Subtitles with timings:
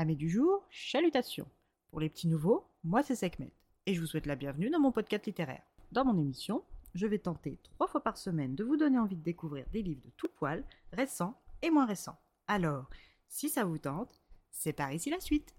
[0.00, 1.46] Amis du jour, chalutations.
[1.90, 3.52] Pour les petits nouveaux, moi c'est Sekhmet
[3.84, 5.60] et je vous souhaite la bienvenue dans mon podcast littéraire.
[5.92, 9.22] Dans mon émission, je vais tenter trois fois par semaine de vous donner envie de
[9.22, 12.18] découvrir des livres de tout poil, récents et moins récents.
[12.48, 12.88] Alors,
[13.28, 15.54] si ça vous tente, c'est par ici la suite.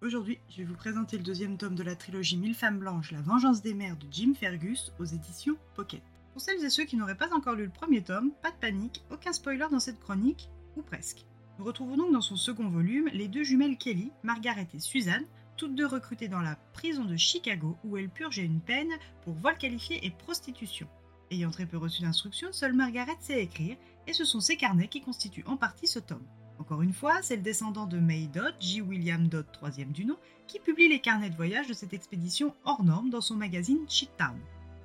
[0.00, 3.20] Aujourd'hui, je vais vous présenter le deuxième tome de la trilogie Mille femmes blanches, La
[3.20, 6.00] vengeance des mères de Jim Fergus aux éditions Pocket.
[6.38, 9.02] Pour celles et ceux qui n'auraient pas encore lu le premier tome, pas de panique,
[9.10, 11.26] aucun spoiler dans cette chronique, ou presque.
[11.58, 15.24] Nous retrouvons donc dans son second volume les deux jumelles Kelly, Margaret et Suzanne,
[15.56, 18.92] toutes deux recrutées dans la prison de Chicago où elles purgeaient une peine
[19.24, 20.86] pour vol qualifié et prostitution.
[21.32, 23.76] Ayant très peu reçu d'instructions, seule Margaret sait écrire,
[24.06, 26.22] et ce sont ses carnets qui constituent en partie ce tome.
[26.60, 28.80] Encore une fois, c'est le descendant de May Dodd, J.
[28.80, 32.84] William Dodd, troisième du nom, qui publie les carnets de voyage de cette expédition hors
[32.84, 34.38] norme dans son magazine Cheat Town.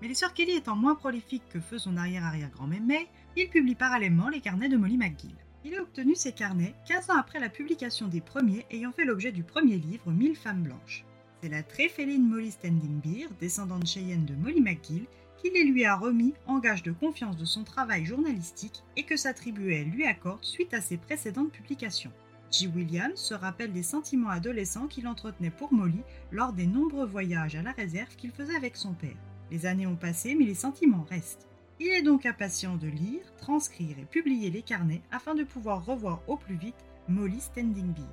[0.03, 3.05] Mais les sœurs Kelly étant moins prolifiques que feu son arrière-arrière-grand-mère
[3.37, 5.33] il publie parallèlement les carnets de Molly McGill.
[5.63, 9.31] Il a obtenu ces carnets 15 ans après la publication des premiers ayant fait l'objet
[9.31, 11.05] du premier livre Mille femmes blanches.
[11.41, 15.05] C'est la très féline Molly Standing Beer, descendante Cheyenne de Molly McGill,
[15.37, 19.15] qui les lui a remis en gage de confiance de son travail journalistique et que
[19.15, 22.11] sa tribu lui accorde suite à ses précédentes publications.
[22.51, 22.67] J.
[22.67, 26.01] Williams se rappelle des sentiments adolescents qu'il entretenait pour Molly
[26.33, 29.15] lors des nombreux voyages à la réserve qu'il faisait avec son père.
[29.51, 31.47] Les années ont passé, mais les sentiments restent.
[31.79, 36.21] Il est donc impatient de lire, transcrire et publier les carnets afin de pouvoir revoir
[36.27, 38.03] au plus vite Molly Standing Beer.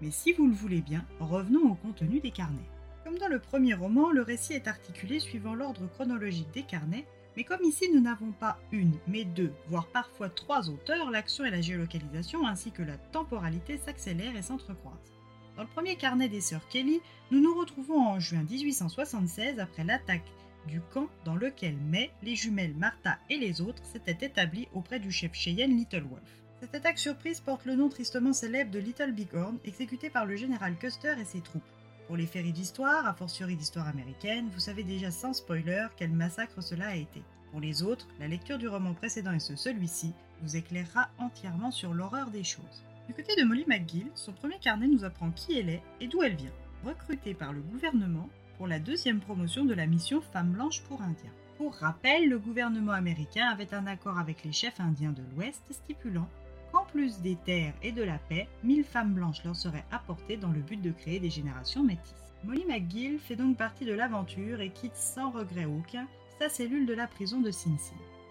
[0.00, 2.68] Mais si vous le voulez bien, revenons au contenu des carnets.
[3.04, 7.44] Comme dans le premier roman, le récit est articulé suivant l'ordre chronologique des carnets, mais
[7.44, 11.60] comme ici nous n'avons pas une, mais deux, voire parfois trois auteurs, l'action et la
[11.60, 15.14] géolocalisation ainsi que la temporalité s'accélèrent et s'entrecroisent.
[15.56, 20.30] Dans le premier carnet des sœurs Kelly, nous nous retrouvons en juin 1876 après l'attaque
[20.66, 25.10] du camp dans lequel May, les jumelles Martha et les autres s'étaient établis auprès du
[25.10, 26.42] chef Cheyenne Little Wolf.
[26.60, 30.76] Cette attaque surprise porte le nom tristement célèbre de Little Bighorn, exécuté par le général
[30.76, 31.62] Custer et ses troupes.
[32.08, 36.62] Pour les féries d'histoire, a fortiori d'histoire américaine, vous savez déjà sans spoiler quel massacre
[36.62, 37.22] cela a été.
[37.50, 41.94] Pour les autres, la lecture du roman précédent et ce celui-ci vous éclairera entièrement sur
[41.94, 42.84] l'horreur des choses.
[43.06, 46.22] Du côté de Molly McGill, son premier carnet nous apprend qui elle est et d'où
[46.22, 46.52] elle vient.
[46.84, 51.32] Recrutée par le gouvernement, pour la deuxième promotion de la mission Femmes blanches pour Indiens.
[51.56, 56.28] Pour rappel, le gouvernement américain avait un accord avec les chefs indiens de l'Ouest stipulant
[56.72, 60.50] qu'en plus des terres et de la paix, 1000 femmes blanches leur seraient apportées dans
[60.50, 62.34] le but de créer des générations métisses.
[62.44, 66.06] Molly McGill fait donc partie de l'aventure et quitte sans regret aucun
[66.38, 67.78] sa cellule de la prison de Sing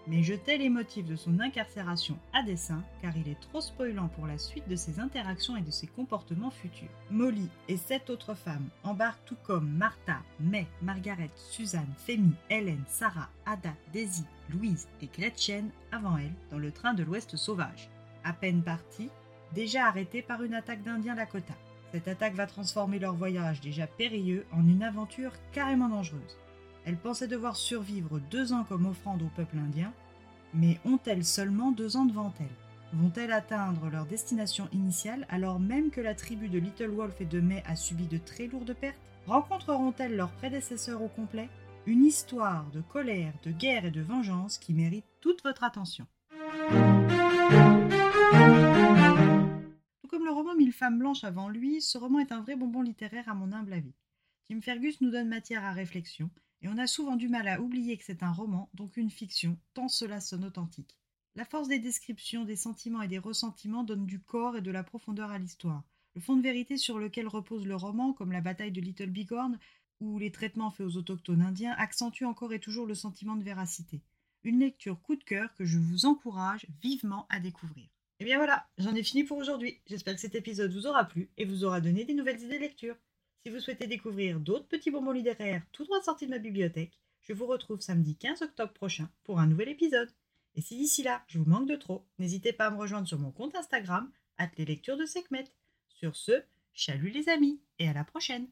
[0.08, 4.08] mais je tais les motifs de son incarcération à dessein car il est trop spoilant
[4.08, 6.88] pour la suite de ses interactions et de ses comportements futurs.
[7.10, 13.28] Molly et sept autres femmes embarquent tout comme Martha, May, Margaret, Suzanne, Femi, Hélène, Sarah,
[13.46, 17.90] Ada, Daisy, Louise et Gretchen avant elle dans le train de l'Ouest sauvage.
[18.24, 19.10] À peine partis,
[19.52, 21.54] déjà arrêtés par une attaque d'Indiens Lakota.
[21.92, 26.38] Cette attaque va transformer leur voyage déjà périlleux en une aventure carrément dangereuse.
[26.88, 29.92] Elles pensaient devoir survivre deux ans comme offrande au peuple indien,
[30.54, 32.46] mais ont-elles seulement deux ans devant elles?
[32.98, 37.40] Vont-elles atteindre leur destination initiale alors même que la tribu de Little Wolf et de
[37.40, 38.96] May a subi de très lourdes pertes?
[39.26, 41.50] Rencontreront-elles leurs prédécesseurs au complet?
[41.84, 46.06] Une histoire de colère, de guerre et de vengeance qui mérite toute votre attention.
[50.00, 52.80] Tout comme le roman Mille femmes blanches avant lui, ce roman est un vrai bonbon
[52.80, 53.92] littéraire à mon humble avis.
[54.50, 56.30] Tim Fergus nous donne matière à réflexion,
[56.62, 59.58] et on a souvent du mal à oublier que c'est un roman, donc une fiction,
[59.74, 60.96] tant cela sonne authentique.
[61.34, 64.82] La force des descriptions, des sentiments et des ressentiments donne du corps et de la
[64.82, 65.84] profondeur à l'histoire.
[66.14, 69.58] Le fond de vérité sur lequel repose le roman, comme la bataille de Little Bighorn
[70.00, 74.00] ou les traitements faits aux autochtones indiens, accentue encore et toujours le sentiment de véracité.
[74.44, 77.84] Une lecture coup de cœur que je vous encourage vivement à découvrir.
[77.84, 77.88] Et
[78.20, 79.78] eh bien voilà, j'en ai fini pour aujourd'hui.
[79.86, 82.62] J'espère que cet épisode vous aura plu et vous aura donné des nouvelles idées de
[82.62, 82.96] lecture.
[83.42, 87.32] Si vous souhaitez découvrir d'autres petits bonbons littéraires tout droit sortis de ma bibliothèque, je
[87.32, 90.10] vous retrouve samedi 15 octobre prochain pour un nouvel épisode.
[90.54, 93.18] Et si d'ici là, je vous manque de trop, n'hésitez pas à me rejoindre sur
[93.18, 94.10] mon compte Instagram,
[94.56, 95.44] les lectures de Sekhmet.
[95.88, 96.42] Sur ce,
[96.72, 98.48] chalut les amis, et à la prochaine